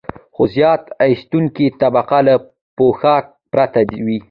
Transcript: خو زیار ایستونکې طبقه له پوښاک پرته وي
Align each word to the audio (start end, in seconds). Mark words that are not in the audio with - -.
خو 0.33 0.43
زیار 0.53 0.79
ایستونکې 1.05 1.65
طبقه 1.81 2.19
له 2.27 2.35
پوښاک 2.77 3.25
پرته 3.51 3.81
وي 4.05 4.17